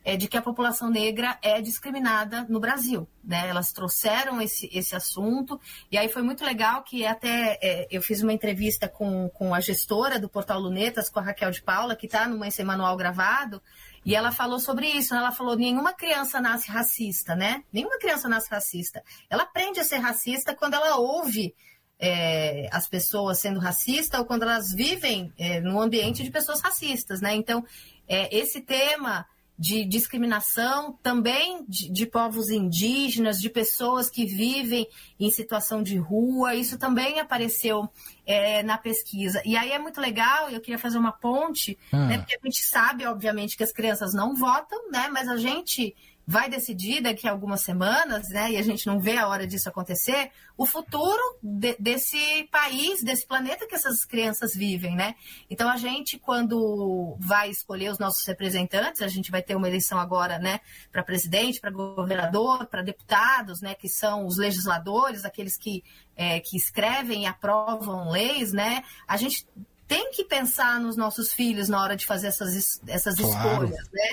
é, 0.04 0.18
de 0.18 0.28
que 0.28 0.38
a 0.38 0.42
população 0.42 0.90
negra 0.90 1.38
é 1.42 1.62
discriminada 1.62 2.46
no 2.50 2.60
Brasil. 2.60 3.08
Né? 3.24 3.48
Elas 3.48 3.72
trouxeram 3.72 4.42
esse, 4.42 4.70
esse 4.74 4.96
assunto, 4.96 5.60
e 5.92 5.98
aí 5.98 6.10
foi 6.10 6.22
muito 6.22 6.44
legal 6.44 6.84
que 6.84 7.06
até 7.06 7.58
é, 7.62 7.88
eu 7.90 8.02
fiz 8.02 8.22
uma 8.22 8.34
entrevista 8.34 8.90
com, 8.90 9.30
com 9.30 9.54
a 9.54 9.60
gestora 9.60 10.20
do 10.20 10.28
Portal 10.28 10.60
Lunetas, 10.60 11.10
com 11.10 11.20
a 11.20 11.24
Raquel 11.24 11.52
de 11.52 11.62
Paula, 11.62 11.96
que 11.96 12.06
está 12.08 12.28
no 12.28 12.52
Sem 12.52 12.66
Manual 12.66 12.98
gravado, 12.98 13.62
e 14.04 14.16
ela 14.16 14.32
falou 14.32 14.60
sobre 14.60 14.88
isso, 14.88 15.14
né? 15.14 15.20
ela 15.20 15.32
falou: 15.32 15.56
nenhuma 15.56 15.94
criança 15.94 16.42
nasce 16.42 16.70
racista, 16.70 17.36
né? 17.36 17.64
Nenhuma 17.72 18.00
criança 18.00 18.28
nasce 18.28 18.50
racista. 18.50 19.04
Ela 19.30 19.44
aprende 19.44 19.80
a 19.80 19.84
ser 19.84 19.98
racista 19.98 20.56
quando 20.56 20.74
ela 20.74 20.98
ouve 20.98 21.54
é, 22.00 22.68
as 22.72 22.88
pessoas 22.88 23.40
sendo 23.40 23.60
racistas 23.60 24.20
ou 24.20 24.26
quando 24.26 24.44
elas 24.44 24.72
vivem 24.74 25.32
é, 25.38 25.62
num 25.62 25.80
ambiente 25.80 26.24
de 26.24 26.32
pessoas 26.32 26.60
racistas, 26.62 27.22
né? 27.22 27.36
Então, 27.36 27.64
é, 28.08 28.36
esse 28.36 28.62
tema 28.62 29.26
de 29.62 29.86
discriminação 29.86 30.98
também 31.04 31.64
de, 31.68 31.88
de, 31.92 32.08
povos 32.08 32.50
indígenas, 32.50 33.40
de 33.40 33.48
pessoas 33.48 34.10
que 34.10 34.26
vivem 34.26 34.88
em 35.20 35.30
situação 35.30 35.84
de 35.84 35.98
rua. 35.98 36.56
Isso 36.56 36.80
também 36.80 37.20
apareceu 37.20 37.88
é, 38.26 38.64
na 38.64 38.76
pesquisa. 38.76 39.40
E 39.46 39.56
aí 39.56 39.72
é 39.72 39.78
muito 39.78 40.02
legal, 40.02 40.50
eu 40.50 40.60
queria 40.60 40.80
fazer 40.80 40.98
uma 40.98 41.12
ponte, 41.12 41.78
Ah. 41.92 42.08
né, 42.08 42.18
porque 42.18 42.40
a 42.42 42.44
gente 42.44 42.64
sabe, 42.64 43.06
obviamente, 43.06 43.56
que 43.56 43.64
as 43.64 43.72
crianças 43.72 44.16
não 44.16 44.36
votam, 44.36 44.90
né, 44.90 45.10
mas 45.14 45.30
a 45.30 45.38
gente 45.38 45.96
vai 46.26 46.50
decidir 46.50 47.02
daqui 47.02 47.28
a 47.28 47.32
algumas 47.32 47.62
semanas, 47.62 48.30
né, 48.30 48.52
e 48.52 48.58
a 48.58 48.62
gente 48.62 48.86
não 48.88 49.00
vê 49.00 49.18
a 49.18 49.28
hora 49.28 49.46
disso 49.46 49.68
acontecer, 49.68 50.32
o 50.58 50.66
futuro 50.66 51.22
de- 51.42 51.76
desse 51.80 52.48
país, 52.52 53.04
desse 53.04 53.26
planeta 53.26 53.68
que 53.68 53.76
essas 53.76 54.06
crianças 54.06 54.54
vivem, 54.54 54.96
né? 54.96 55.16
Então 55.50 55.70
a 55.70 55.78
gente, 55.78 56.18
quando 56.20 57.18
vai 57.20 57.50
escolher 57.50 57.90
os 57.92 57.98
nossos 58.00 58.26
representantes, 58.26 59.02
a 59.02 59.08
gente 59.08 59.32
vai 59.32 59.42
ter 59.42 59.56
uma 59.56 59.68
eleição 59.68 60.00
agora, 60.00 60.38
né, 60.38 60.60
para 60.92 61.04
presidente, 61.04 61.60
para 61.60 61.72
governador, 61.72 62.66
para 62.68 62.82
deputados, 62.82 63.60
né, 63.62 63.74
que 63.76 63.90
são 63.90 64.26
os 64.26 64.38
legisladores, 64.38 65.26
aqueles 65.26 65.58
que, 65.58 65.84
é, 66.16 66.40
que 66.40 66.56
escrevem 66.56 67.24
e 67.24 67.26
aprovam 67.26 68.10
leis, 68.12 68.54
né? 68.54 68.84
A 69.08 69.18
gente 69.18 69.48
tem 69.88 70.12
que 70.12 70.24
pensar 70.24 70.80
nos 70.80 70.96
nossos 70.96 71.34
filhos 71.34 71.68
na 71.68 71.82
hora 71.82 71.96
de 71.98 72.06
fazer 72.06 72.28
essas, 72.28 72.54
es- 72.56 72.82
essas 72.88 73.16
Claro. 73.16 73.66
escolhas, 73.66 73.90
né? 73.92 74.10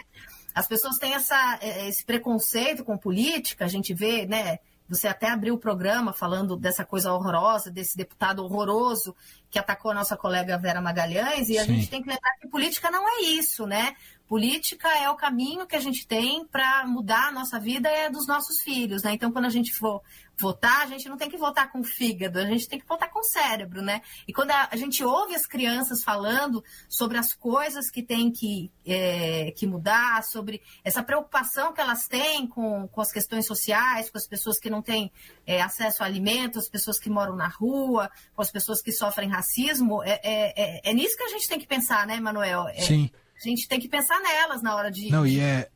As 0.58 0.66
pessoas 0.66 0.98
têm 0.98 1.14
essa, 1.14 1.56
eh, 1.62 1.88
esse 1.88 2.04
preconceito 2.04 2.84
com 2.84 2.98
política, 2.98 3.64
a 3.64 3.68
gente 3.68 3.94
vê, 3.94 4.26
né? 4.26 4.58
Você 4.88 5.06
até 5.06 5.30
abriu 5.30 5.54
o 5.54 5.58
programa 5.58 6.12
falando 6.12 6.56
dessa 6.56 6.84
coisa 6.84 7.12
horrorosa, 7.12 7.70
desse 7.70 7.96
deputado 7.96 8.42
horroroso 8.42 9.14
que 9.48 9.56
atacou 9.56 9.92
a 9.92 9.94
nossa 9.94 10.16
colega 10.16 10.58
Vera 10.58 10.80
Magalhães, 10.80 11.48
e 11.48 11.56
a 11.56 11.64
Sim. 11.64 11.74
gente 11.76 11.90
tem 11.90 12.02
que 12.02 12.08
lembrar 12.08 12.32
que 12.40 12.48
política 12.48 12.90
não 12.90 13.08
é 13.08 13.20
isso, 13.22 13.68
né? 13.68 13.94
Política 14.26 14.88
é 14.98 15.08
o 15.08 15.14
caminho 15.14 15.64
que 15.64 15.76
a 15.76 15.80
gente 15.80 16.04
tem 16.08 16.44
para 16.44 16.84
mudar 16.88 17.28
a 17.28 17.32
nossa 17.32 17.60
vida 17.60 17.88
é 17.88 18.10
dos 18.10 18.26
nossos 18.26 18.60
filhos, 18.60 19.04
né? 19.04 19.12
Então, 19.12 19.30
quando 19.30 19.44
a 19.44 19.50
gente 19.50 19.72
for 19.72 20.02
votar, 20.40 20.82
a 20.82 20.86
gente 20.86 21.08
não 21.08 21.16
tem 21.16 21.28
que 21.28 21.36
votar 21.36 21.70
com 21.70 21.80
o 21.80 21.84
fígado, 21.84 22.38
a 22.38 22.44
gente 22.44 22.68
tem 22.68 22.78
que 22.78 22.86
votar 22.86 23.10
com 23.10 23.20
o 23.20 23.24
cérebro, 23.24 23.82
né? 23.82 24.02
E 24.26 24.32
quando 24.32 24.50
a, 24.50 24.68
a 24.70 24.76
gente 24.76 25.04
ouve 25.04 25.34
as 25.34 25.46
crianças 25.46 26.02
falando 26.02 26.62
sobre 26.88 27.18
as 27.18 27.32
coisas 27.32 27.90
que 27.90 28.02
tem 28.02 28.30
que, 28.30 28.70
é, 28.86 29.52
que 29.52 29.66
mudar, 29.66 30.22
sobre 30.24 30.62
essa 30.84 31.02
preocupação 31.02 31.72
que 31.72 31.80
elas 31.80 32.06
têm 32.06 32.46
com, 32.46 32.88
com 32.88 33.00
as 33.00 33.12
questões 33.12 33.46
sociais, 33.46 34.10
com 34.10 34.18
as 34.18 34.26
pessoas 34.26 34.58
que 34.58 34.70
não 34.70 34.82
têm 34.82 35.10
é, 35.46 35.60
acesso 35.60 36.02
a 36.02 36.06
alimentos, 36.06 36.64
as 36.64 36.68
pessoas 36.68 36.98
que 36.98 37.10
moram 37.10 37.36
na 37.36 37.48
rua, 37.48 38.10
com 38.34 38.42
as 38.42 38.50
pessoas 38.50 38.80
que 38.80 38.92
sofrem 38.92 39.28
racismo, 39.28 40.02
é, 40.02 40.20
é, 40.22 40.54
é, 40.56 40.90
é 40.90 40.94
nisso 40.94 41.16
que 41.16 41.24
a 41.24 41.28
gente 41.28 41.48
tem 41.48 41.58
que 41.58 41.66
pensar, 41.66 42.06
né, 42.06 42.20
Manuel? 42.20 42.68
É, 42.68 42.80
Sim. 42.80 43.10
A 43.36 43.48
gente 43.48 43.68
tem 43.68 43.78
que 43.78 43.88
pensar 43.88 44.20
nelas 44.20 44.62
na 44.62 44.74
hora 44.74 44.90
de. 44.90 45.10
Não, 45.10 45.24
e 45.24 45.38
é, 45.38 45.70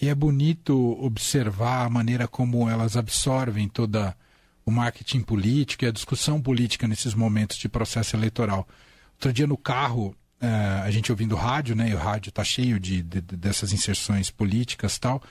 e 0.00 0.08
é 0.08 0.14
bonito 0.14 0.96
observar 1.00 1.84
a 1.86 1.90
maneira 1.90 2.26
como 2.28 2.68
elas 2.68 2.96
absorvem 2.96 3.68
toda 3.68 4.16
o 4.64 4.70
marketing 4.70 5.20
político 5.22 5.84
e 5.84 5.88
a 5.88 5.92
discussão 5.92 6.40
política 6.40 6.86
nesses 6.86 7.14
momentos 7.14 7.56
de 7.56 7.68
processo 7.68 8.14
eleitoral. 8.14 8.68
Outro 9.14 9.32
dia 9.32 9.46
no 9.46 9.56
carro, 9.56 10.14
eh, 10.40 10.80
a 10.84 10.90
gente 10.90 11.10
ouvindo 11.10 11.34
rádio, 11.34 11.74
né? 11.74 11.88
E 11.90 11.94
o 11.94 11.98
rádio 11.98 12.30
tá 12.30 12.44
cheio 12.44 12.78
de, 12.78 13.02
de- 13.02 13.20
de- 13.20 13.36
dessas 13.36 13.72
inserções 13.72 14.30
políticas 14.30 14.98
tal. 14.98 15.22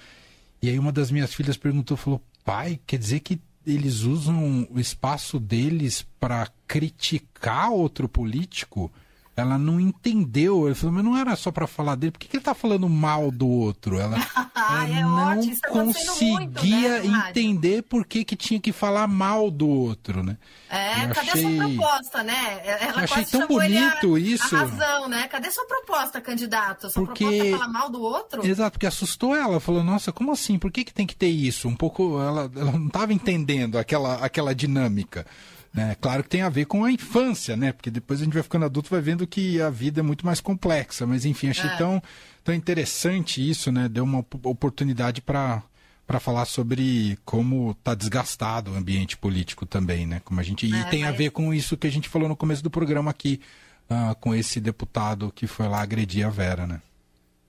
E 0.61 0.69
aí 0.69 0.79
uma 0.79 0.91
das 0.91 1.11
minhas 1.11 1.33
filhas 1.33 1.55
perguntou, 1.55 1.95
falou, 1.95 2.21
pai, 2.43 2.79
quer 2.87 2.97
dizer 2.97 3.19
que 3.21 3.39
eles 3.65 4.01
usam 4.01 4.67
o 4.71 4.79
espaço 4.79 5.39
deles 5.39 6.05
para 6.19 6.47
criticar 6.67 7.69
outro 7.71 8.09
político? 8.09 8.91
Ela 9.37 9.55
não 9.55 9.79
entendeu. 9.79 10.65
Ele 10.65 10.73
falou, 10.73 10.95
mas 10.95 11.05
não 11.05 11.15
era 11.15 11.35
só 11.35 11.51
para 11.51 11.67
falar 11.67 11.93
dele. 11.93 12.11
Por 12.11 12.17
que, 12.17 12.27
que 12.27 12.37
ele 12.37 12.43
tá 12.43 12.55
falando 12.55 12.89
mal 12.89 13.29
do 13.29 13.47
outro? 13.47 13.99
Ela, 13.99 14.17
Ah, 14.59 14.83
ela 14.89 14.97
é 14.97 15.01
não 15.03 15.37
ótimo, 15.37 15.55
tá 15.61 15.67
acontecendo 15.69 16.31
muito, 16.33 16.53
conseguia 16.55 17.03
né, 17.03 17.29
entender 17.29 17.83
por 17.83 18.03
que, 18.05 18.25
que 18.25 18.35
tinha 18.35 18.59
que 18.59 18.71
falar 18.71 19.07
mal 19.07 19.51
do 19.51 19.67
outro, 19.69 20.23
né? 20.23 20.37
É, 20.67 21.05
Eu 21.05 21.09
cadê 21.13 21.29
achei- 21.29 21.45
a 21.59 21.63
sua 21.63 21.75
proposta, 21.75 22.23
né? 22.23 22.61
Ela 22.81 22.97
Eu 22.97 23.03
achei 23.03 23.25
tão 23.25 23.41
ele 23.61 23.77
a- 23.77 23.89
bonito 23.91 24.17
isso. 24.17 24.55
A 24.55 24.59
razão, 24.59 25.07
né? 25.07 25.27
Cadê 25.27 25.51
sua 25.51 25.65
proposta, 25.67 26.19
candidato? 26.19 26.89
Sua 26.89 27.05
Porque- 27.05 27.23
proposta 27.23 27.47
é 27.47 27.51
falar 27.51 27.67
mal 27.71 27.89
do 27.91 28.01
outro? 28.01 28.45
Exato, 28.45 28.71
porque 28.71 28.87
assustou 28.87 29.35
ela. 29.35 29.59
Falou, 29.59 29.83
nossa, 29.83 30.11
como 30.11 30.31
assim? 30.31 30.57
Por 30.57 30.71
que, 30.71 30.83
que 30.83 30.93
tem 30.93 31.05
que 31.05 31.15
ter 31.15 31.29
isso? 31.29 31.67
Um 31.67 31.75
pouco, 31.75 32.19
ela, 32.19 32.51
ela 32.55 32.71
não 32.71 32.87
estava 32.87 33.13
entendendo 33.13 33.77
aquela, 33.77 34.15
aquela 34.15 34.55
dinâmica. 34.55 35.25
Né? 35.73 35.95
Claro 36.01 36.23
que 36.23 36.29
tem 36.29 36.41
a 36.41 36.49
ver 36.49 36.65
com 36.65 36.83
a 36.83 36.91
infância, 36.91 37.55
né? 37.55 37.71
Porque 37.71 37.91
depois 37.91 38.19
a 38.21 38.23
gente 38.23 38.33
vai 38.33 38.41
ficando 38.43 38.65
adulto, 38.65 38.89
vai 38.89 39.01
vendo 39.01 39.27
que 39.27 39.61
a 39.61 39.69
vida 39.69 39.99
é 39.99 40.03
muito 40.03 40.25
mais 40.25 40.39
complexa. 40.41 41.05
Mas 41.05 41.23
enfim, 41.25 41.49
achei 41.49 41.69
É. 41.69 41.77
tão, 41.77 42.01
tão 42.43 42.55
interessante 42.55 43.47
isso, 43.47 43.71
né? 43.71 43.87
Deu 43.87 44.03
uma 44.03 44.19
op- 44.19 44.39
oportunidade 44.45 45.21
para 45.21 45.61
para 46.05 46.21
falar 46.21 46.45
sobre 46.45 47.19
como 47.25 47.71
está 47.71 47.93
desgastado 47.93 48.71
o 48.71 48.75
ambiente 48.77 49.17
político 49.17 49.65
também, 49.65 50.07
né? 50.07 50.21
Como 50.23 50.39
a 50.39 50.43
gente 50.43 50.65
e 50.65 50.73
É, 50.73 50.85
tem 50.85 51.03
a 51.03 51.11
ver 51.11 51.31
com 51.31 51.53
isso 51.53 51.75
que 51.75 51.85
a 51.85 51.91
gente 51.91 52.07
falou 52.07 52.29
no 52.29 52.35
começo 52.35 52.63
do 52.63 52.69
programa 52.69 53.11
aqui, 53.11 53.41
ah, 53.89 54.15
com 54.17 54.33
esse 54.33 54.61
deputado 54.61 55.33
que 55.35 55.47
foi 55.47 55.67
lá 55.67 55.81
agredir 55.81 56.25
a 56.25 56.29
Vera, 56.29 56.65
né? 56.65 56.79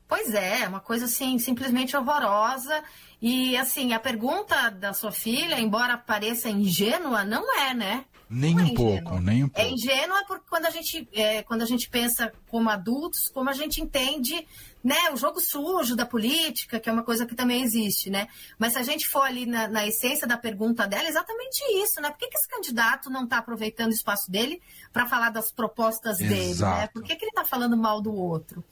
Pois 0.09 0.33
é, 0.33 0.67
uma 0.67 0.81
coisa 0.81 1.05
assim, 1.05 1.39
simplesmente 1.39 1.97
horrorosa. 1.97 2.83
E 3.21 3.57
assim, 3.57 3.93
a 3.93 4.01
pergunta 4.01 4.71
da 4.71 4.95
sua 4.95 5.13
filha, 5.13 5.61
embora 5.61 5.99
pareça 5.99 6.49
ingênua, 6.49 7.25
não 7.25 7.53
é, 7.61 7.75
né? 7.75 8.05
Nem 8.31 8.55
Não 8.55 8.63
é 8.63 8.67
um 8.67 8.75
pouco, 8.75 9.19
nem 9.21 9.43
um 9.45 9.47
É 9.55 9.63
pouco. 9.63 9.71
ingênua 9.75 10.25
porque 10.29 10.45
quando 10.49 10.67
a 10.67 10.71
gente, 10.71 11.09
é, 11.13 11.43
quando 11.43 11.63
a 11.63 11.67
gente 11.67 11.89
pensa 11.89 12.31
como 12.47 12.69
adultos, 12.69 13.29
como 13.29 13.49
a 13.49 13.55
gente 13.55 13.81
entende 13.81 14.47
né, 14.85 15.11
o 15.13 15.17
jogo 15.17 15.41
sujo 15.41 15.97
da 15.97 16.05
política, 16.07 16.79
que 16.79 16.89
é 16.89 16.93
uma 16.93 17.03
coisa 17.03 17.27
que 17.27 17.35
também 17.35 17.63
existe, 17.63 18.11
né? 18.11 18.29
Mas 18.59 18.75
se 18.75 18.79
a 18.79 18.83
gente 18.83 19.09
for 19.09 19.23
ali 19.23 19.47
na, 19.47 19.67
na 19.67 19.87
essência 19.87 20.27
da 20.27 20.37
pergunta 20.37 20.87
dela, 20.87 21.05
é 21.05 21.09
exatamente 21.09 21.61
isso, 21.83 22.01
né? 22.01 22.11
Por 22.11 22.19
que, 22.19 22.29
que 22.29 22.37
esse 22.37 22.49
candidato 22.49 23.11
não 23.11 23.25
está 23.25 23.39
aproveitando 23.39 23.91
o 23.91 23.95
espaço 23.95 24.31
dele 24.31 24.61
para 24.93 25.07
falar 25.07 25.31
das 25.31 25.51
propostas 25.51 26.19
dele, 26.19 26.35
né? 26.35 26.51
Exato. 26.51 26.93
Por 26.93 27.03
que, 27.03 27.17
que 27.17 27.25
ele 27.25 27.31
está 27.31 27.45
falando 27.45 27.77
mal 27.77 28.01
do 28.01 28.15
outro? 28.15 28.63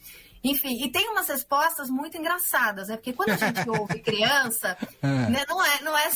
Enfim, 0.51 0.83
e 0.85 0.91
tem 0.91 1.09
umas 1.09 1.29
respostas 1.29 1.91
muito 1.91 2.17
engraçadas, 2.17 2.89
né? 2.89 2.97
Porque 2.97 3.13
quando 3.13 3.31
a 3.31 3.37
gente 3.37 3.69
ouve 3.71 3.99
criança, 4.01 4.77
É. 5.03 5.07
né, 5.07 5.45
não 5.49 5.65
é, 5.65 5.81
não 5.83 5.97
é, 5.97 6.11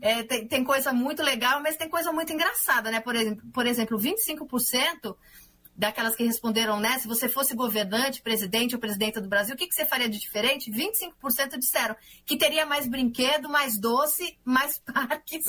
é, 0.00 0.22
tem, 0.22 0.46
tem 0.46 0.64
coisa 0.64 0.92
muito 0.92 1.22
legal, 1.22 1.60
mas 1.62 1.76
tem 1.76 1.88
coisa 1.88 2.12
muito 2.12 2.32
engraçada, 2.32 2.90
né? 2.90 3.00
Por 3.00 3.14
exemplo, 3.16 3.42
por 3.52 3.66
exemplo 3.66 3.98
25% 3.98 5.16
daquelas 5.78 6.16
que 6.16 6.24
responderam, 6.24 6.80
né? 6.80 6.98
Se 6.98 7.06
você 7.06 7.28
fosse 7.28 7.54
governante, 7.54 8.20
presidente 8.20 8.74
ou 8.74 8.80
presidenta 8.80 9.20
do 9.20 9.28
Brasil, 9.28 9.54
o 9.54 9.56
que, 9.56 9.68
que 9.68 9.74
você 9.74 9.86
faria 9.86 10.08
de 10.08 10.18
diferente? 10.18 10.72
25% 10.72 11.56
disseram 11.56 11.94
que 12.26 12.36
teria 12.36 12.66
mais 12.66 12.88
brinquedo, 12.88 13.48
mais 13.48 13.78
doce, 13.78 14.36
mais 14.44 14.80
parques 14.92 15.44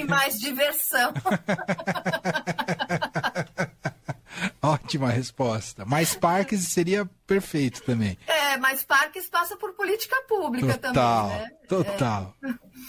e 0.00 0.04
mais 0.04 0.38
diversão. 0.38 1.12
Ótima 4.92 5.10
resposta. 5.10 5.86
Mais 5.86 6.14
parques 6.14 6.68
seria 6.68 7.08
perfeito 7.26 7.82
também. 7.82 8.18
É, 8.26 8.58
mais 8.58 8.84
parques 8.84 9.26
passa 9.26 9.56
por 9.56 9.72
política 9.72 10.14
pública 10.28 10.76
Total, 10.76 11.28
também, 11.30 11.42
né? 11.42 11.50
total. 11.66 12.34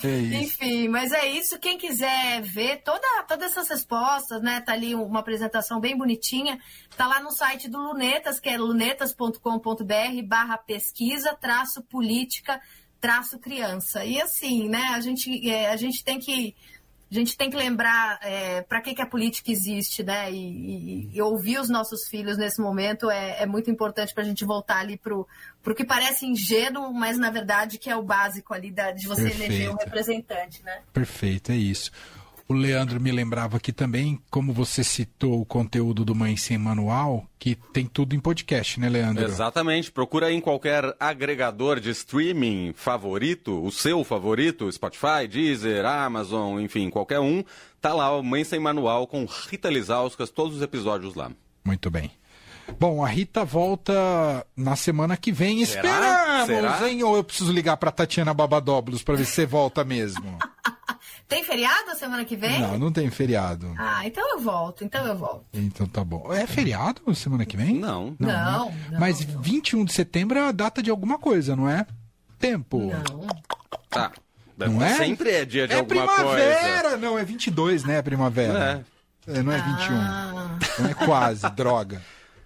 É 0.03 0.17
isso. 0.17 0.43
Enfim, 0.43 0.87
mas 0.89 1.13
é 1.13 1.25
isso. 1.27 1.57
Quem 1.59 1.77
quiser 1.77 2.41
ver 2.41 2.81
toda, 2.83 3.07
todas 3.25 3.51
essas 3.51 3.69
respostas, 3.69 4.41
né? 4.41 4.59
Tá 4.59 4.73
ali 4.73 4.93
uma 4.93 5.21
apresentação 5.21 5.79
bem 5.79 5.97
bonitinha. 5.97 6.59
Tá 6.97 7.07
lá 7.07 7.21
no 7.21 7.31
site 7.31 7.69
do 7.69 7.77
Lunetas, 7.77 8.37
que 8.37 8.49
é 8.49 8.57
lunetas.com.br 8.57 10.27
barra 10.27 10.57
pesquisa, 10.57 11.33
traço 11.39 11.81
política, 11.83 12.59
traço 12.99 13.39
criança. 13.39 14.03
E 14.03 14.21
assim, 14.21 14.67
né? 14.67 14.89
A 14.93 14.99
gente, 14.99 15.49
é, 15.49 15.69
a 15.69 15.77
gente 15.77 16.03
tem 16.03 16.19
que. 16.19 16.53
A 17.13 17.19
gente 17.19 17.37
tem 17.37 17.47
que 17.49 17.55
lembrar 17.55 18.19
para 18.67 18.81
que, 18.81 18.95
que 18.95 19.01
a 19.01 19.05
política 19.05 19.51
existe, 19.51 20.01
né? 20.01 20.31
E, 20.31 20.35
e- 20.35 21.09
e 21.13 21.21
ouvir 21.21 21.59
os 21.59 21.69
nossos 21.69 22.07
filhos 22.09 22.37
nesse 22.37 22.59
momento 22.59 23.09
é, 23.11 23.43
é 23.43 23.45
muito 23.45 23.69
importante 23.69 24.13
para 24.13 24.23
a 24.23 24.25
gente 24.25 24.43
voltar 24.43 24.79
ali 24.79 24.97
para 24.97 25.13
o 25.15 25.27
que 25.75 25.85
parece 25.85 26.25
ingênuo, 26.25 26.91
mas 26.91 27.17
na 27.19 27.29
verdade 27.29 27.77
que 27.77 27.89
é 27.89 27.95
o 27.95 28.01
básico 28.01 28.53
ali 28.53 28.71
da, 28.71 28.91
de 28.91 29.07
você 29.07 29.21
eleger 29.29 29.69
um 29.69 29.75
Perfeito. 29.77 29.83
representante, 29.85 30.63
né? 30.63 30.81
Perfeito, 30.91 31.51
é 31.51 31.55
isso. 31.55 31.91
O 32.47 32.53
Leandro 32.53 32.99
me 32.99 33.11
lembrava 33.11 33.55
aqui 33.57 33.71
também, 33.71 34.21
como 34.29 34.51
você 34.51 34.83
citou 34.83 35.39
o 35.39 35.45
conteúdo 35.45 36.03
do 36.03 36.13
Mãe 36.13 36.35
Sem 36.35 36.57
Manual, 36.57 37.25
que 37.39 37.55
tem 37.55 37.85
tudo 37.85 38.13
em 38.15 38.19
podcast, 38.19 38.79
né, 38.79 38.89
Leandro? 38.89 39.23
Exatamente. 39.23 39.91
Procura 39.91 40.27
aí 40.27 40.35
em 40.35 40.41
qualquer 40.41 40.93
agregador 40.99 41.79
de 41.79 41.89
streaming 41.91 42.73
favorito, 42.75 43.63
o 43.63 43.71
seu 43.71 44.03
favorito, 44.03 44.69
Spotify, 44.71 45.25
Deezer, 45.29 45.85
Amazon, 45.85 46.59
enfim, 46.59 46.89
qualquer 46.89 47.19
um. 47.21 47.43
Tá 47.79 47.93
lá 47.93 48.15
o 48.15 48.21
Mãe 48.21 48.43
Sem 48.43 48.59
Manual 48.59 49.07
com 49.07 49.25
Rita 49.25 49.69
Lizauskas, 49.69 50.29
todos 50.29 50.57
os 50.57 50.61
episódios 50.61 51.15
lá. 51.15 51.31
Muito 51.63 51.89
bem. 51.89 52.11
Bom, 52.79 53.03
a 53.03 53.07
Rita 53.07 53.43
volta 53.45 54.45
na 54.55 54.75
semana 54.75 55.15
que 55.17 55.31
vem. 55.31 55.65
Será? 55.65 56.41
Esperamos, 56.41 56.77
Será? 56.77 56.89
hein? 56.89 57.03
Ou 57.03 57.15
eu 57.15 57.23
preciso 57.23 57.51
ligar 57.51 57.77
pra 57.77 57.91
Tatiana 57.91 58.33
Babadóbulos 58.33 59.01
pra 59.01 59.15
ver 59.15 59.25
se 59.25 59.31
você 59.31 59.45
volta 59.45 59.83
mesmo? 59.83 60.37
Tem 61.33 61.43
feriado 61.43 61.91
a 61.91 61.95
semana 61.95 62.23
que 62.25 62.35
vem? 62.35 62.59
Não, 62.61 62.77
não 62.77 62.91
tem 62.91 63.09
feriado. 63.09 63.73
Ah, 63.77 64.05
então 64.05 64.23
eu 64.31 64.39
volto, 64.39 64.83
então 64.83 65.05
eu 65.07 65.15
volto. 65.15 65.45
Então 65.53 65.87
tá 65.87 66.03
bom. 66.03 66.31
É 66.33 66.45
feriado 66.45 67.01
semana 67.15 67.45
que 67.45 67.57
vem? 67.57 67.73
Não. 67.75 68.15
Não, 68.19 68.27
né? 68.69 68.73
não, 68.91 68.99
Mas 68.99 69.25
não. 69.25 69.41
21 69.41 69.85
de 69.85 69.93
setembro 69.93 70.37
é 70.37 70.47
a 70.47 70.51
data 70.51 70.81
de 70.81 70.89
alguma 70.89 71.17
coisa, 71.17 71.55
não 71.55 71.67
é? 71.69 71.85
Tempo. 72.39 72.79
Não. 72.91 73.27
Tá. 73.89 74.11
Não 74.57 74.83
é? 74.83 74.93
Sempre 74.95 75.31
é 75.31 75.45
dia 75.45 75.67
de 75.67 75.73
é 75.73 75.77
alguma 75.79 76.05
primavera! 76.07 76.81
coisa. 76.81 76.97
Não, 76.97 77.17
é 77.17 77.23
22, 77.23 77.83
né? 77.83 77.97
A 77.99 78.03
primavera. 78.03 78.85
É. 79.27 79.39
É, 79.39 79.41
não 79.41 79.51
é 79.51 79.57
21. 79.57 79.95
Ah. 79.95 80.57
Não 80.79 80.89
é 80.89 80.93
quase, 80.93 81.49
droga. 81.55 82.01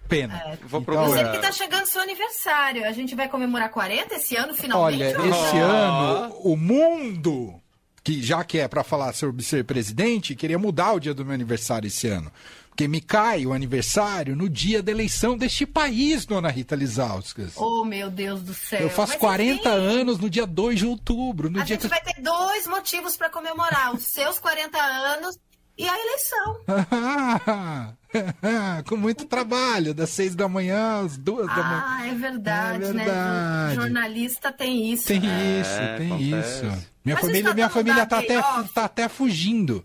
Pena. 0.08 0.42
Vou 0.62 0.80
Então, 0.80 0.82
procurar. 0.84 1.08
Você 1.08 1.24
que 1.32 1.38
tá 1.38 1.52
chegando 1.52 1.84
seu 1.86 2.00
aniversário. 2.00 2.86
A 2.86 2.92
gente 2.92 3.14
vai 3.14 3.28
comemorar 3.28 3.68
40 3.70 4.14
esse 4.14 4.34
ano, 4.36 4.54
finalmente? 4.54 5.02
Olha, 5.02 5.20
ou- 5.20 5.28
esse 5.28 5.58
ano 5.58 6.34
o 6.44 6.56
mundo, 6.56 7.60
que 8.08 8.22
já 8.22 8.42
que 8.42 8.58
é 8.58 8.66
para 8.66 8.82
falar 8.82 9.12
sobre 9.12 9.44
ser 9.44 9.64
presidente, 9.64 10.34
queria 10.34 10.58
mudar 10.58 10.94
o 10.94 10.98
dia 10.98 11.12
do 11.12 11.26
meu 11.26 11.34
aniversário 11.34 11.88
esse 11.88 12.08
ano. 12.08 12.32
Porque 12.70 12.88
me 12.88 13.02
cai 13.02 13.44
o 13.44 13.52
aniversário 13.52 14.34
no 14.34 14.48
dia 14.48 14.82
da 14.82 14.90
eleição 14.90 15.36
deste 15.36 15.66
país, 15.66 16.24
dona 16.24 16.48
Rita 16.48 16.74
Lizauskas. 16.74 17.52
Oh, 17.54 17.84
meu 17.84 18.08
Deus 18.08 18.40
do 18.40 18.54
céu. 18.54 18.80
Eu 18.80 18.88
faço 18.88 19.12
Mas, 19.12 19.20
40 19.20 19.52
enfim, 19.52 19.68
anos 19.68 20.18
no 20.18 20.30
dia 20.30 20.46
2 20.46 20.78
de 20.78 20.86
outubro. 20.86 21.50
No 21.50 21.60
A 21.60 21.64
dia 21.64 21.74
gente 21.74 21.82
que... 21.82 21.88
vai 21.88 22.00
ter 22.00 22.22
dois 22.22 22.66
motivos 22.66 23.14
para 23.14 23.28
comemorar: 23.28 23.94
os 23.94 24.04
seus 24.04 24.38
40 24.38 24.78
anos 24.78 25.36
e 25.78 25.88
a 25.88 25.94
eleição. 25.98 26.60
Com 28.88 28.96
muito 28.96 29.24
trabalho, 29.26 29.94
das 29.94 30.10
6 30.10 30.34
da 30.34 30.48
manhã 30.48 31.04
às 31.04 31.16
2 31.16 31.46
da 31.46 31.54
manhã. 31.54 31.84
Ah, 31.86 32.06
é 32.08 32.14
verdade, 32.14 32.84
É 32.84 32.92
né? 32.92 33.04
verdade. 33.04 33.74
Jornalista 33.76 34.50
tem 34.52 34.92
isso. 34.92 35.06
Tem 35.06 35.20
né? 35.20 35.60
isso, 35.60 35.70
É, 35.70 35.96
tem 35.98 36.06
acontece. 36.12 36.66
isso. 36.66 36.88
Minha 37.04 37.16
Mas 37.16 37.16
o 37.16 37.20
família, 37.26 37.38
Estadão 37.38 37.54
minha 37.54 37.70
família 37.70 38.06
tá 38.06 38.18
até, 38.18 38.42
tá 38.74 38.84
até 38.84 39.08
fugindo. 39.08 39.84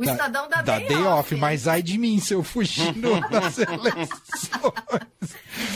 O 0.00 0.04
Da- 0.06 0.12
Estadão 0.12 0.48
dá 0.48 0.62
da 0.62 0.78
day 0.78 0.88
day 0.88 0.96
off. 0.98 1.06
off, 1.08 1.34
mas 1.36 1.68
ai 1.68 1.82
de 1.82 1.98
mim 1.98 2.18
se 2.18 2.32
eu 2.32 2.42
fugir 2.42 2.92
das 3.30 3.58
eleições. 3.58 4.08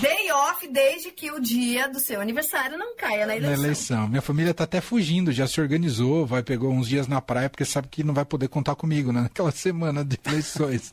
Day 0.01 0.33
off 0.33 0.67
desde 0.69 1.11
que 1.11 1.31
o 1.31 1.39
dia 1.41 1.89
do 1.89 2.01
seu 2.01 2.21
aniversário 2.21 2.79
não 2.79 2.97
caia 2.97 3.21
na 3.21 3.27
Na 3.27 3.37
eleição. 3.37 3.65
eleição. 3.65 4.09
Minha 4.09 4.23
família 4.23 4.55
tá 4.55 4.65
até 4.65 4.81
fugindo, 4.81 5.31
já 5.33 5.47
se 5.47 5.61
organizou, 5.61 6.25
vai 6.27 6.43
pegou 6.43 6.73
uns 6.73 6.89
dias 6.89 7.07
na 7.07 7.21
praia, 7.21 7.51
porque 7.51 7.65
sabe 7.65 7.89
que 7.89 8.03
não 8.03 8.15
vai 8.15 8.25
poder 8.25 8.49
contar 8.49 8.75
comigo 8.75 9.13
né? 9.13 9.23
naquela 9.23 9.51
semana 9.53 10.05
de 10.05 10.19
eleições. 10.27 10.93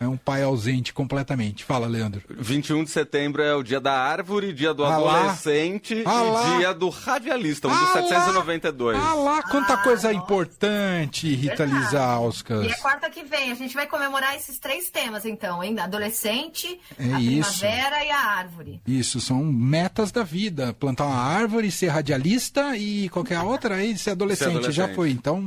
É 0.00 0.06
um 0.06 0.16
pai 0.16 0.44
ausente 0.44 0.92
completamente. 0.92 1.64
Fala, 1.64 1.86
Leandro. 1.88 2.22
21 2.30 2.84
de 2.84 2.90
setembro 2.90 3.42
é 3.42 3.52
o 3.54 3.64
dia 3.64 3.80
da 3.80 3.92
árvore, 4.00 4.52
dia 4.52 4.72
do 4.72 4.84
Ah 4.84 4.96
lá. 4.96 5.18
adolescente 5.20 6.02
Ah 6.06 6.22
lá. 6.22 6.54
e 6.54 6.58
dia 6.58 6.72
do 6.72 6.88
radialista, 6.88 7.66
um 7.66 7.70
dos 7.72 7.80
Ah 7.80 7.94
lá. 8.00 8.08
792. 8.08 8.96
Ah 8.96 9.14
lá, 9.14 9.42
quanta 9.42 9.74
Ah, 9.74 9.78
coisa 9.78 10.12
nossa. 10.12 10.24
importante, 10.24 11.34
Rita. 11.34 11.64
Lizauskas. 11.64 12.64
E 12.64 12.68
é 12.70 12.74
quarta 12.76 13.10
que 13.10 13.24
vem. 13.24 13.50
A 13.50 13.54
gente 13.56 13.74
vai 13.74 13.86
comemorar 13.88 14.36
esses 14.36 14.58
três 14.60 14.88
temas, 14.88 15.24
então, 15.24 15.64
hein? 15.64 15.76
Adolescente, 15.80 16.80
É 16.98 17.14
a 17.14 17.20
isso. 17.20 17.58
primavera 17.58 18.04
e 18.04 18.10
a 18.10 18.20
árvore. 18.20 18.80
Isso, 18.86 19.20
são 19.20 19.42
metas 19.44 20.12
da 20.12 20.22
vida. 20.22 20.72
Plantar 20.74 21.06
uma 21.06 21.16
árvore, 21.20 21.70
ser 21.72 21.88
radialista 21.88 22.76
e 22.76 23.08
qualquer 23.08 23.40
outra 23.40 23.74
aí, 23.76 23.98
ser 23.98 24.10
adolescente. 24.10 24.48
adolescente. 24.50 24.74
Já 24.76 24.88
foi, 24.94 25.10
então 25.10 25.44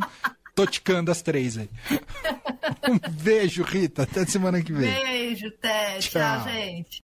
tô 0.53 0.65
ticando 0.65 1.09
as 1.09 1.21
três 1.21 1.57
aí. 1.57 1.69
Um 2.89 2.99
beijo, 3.23 3.63
Rita. 3.63 4.03
Até 4.03 4.25
semana 4.25 4.61
que 4.61 4.73
vem. 4.73 4.91
Beijo, 4.91 5.51
Té. 5.61 5.99
Tchau. 5.99 6.43
Tchau, 6.43 6.49
gente. 6.51 6.99